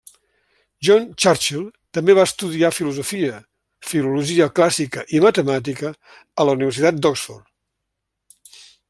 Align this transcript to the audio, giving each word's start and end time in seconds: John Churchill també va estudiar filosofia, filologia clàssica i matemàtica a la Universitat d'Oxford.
John 0.87 1.03
Churchill 1.23 1.65
també 1.97 2.15
va 2.19 2.23
estudiar 2.29 2.71
filosofia, 2.77 3.37
filologia 3.91 4.47
clàssica 4.61 5.05
i 5.19 5.23
matemàtica 5.27 5.93
a 6.45 6.51
la 6.51 6.57
Universitat 6.59 7.03
d'Oxford. 7.05 8.59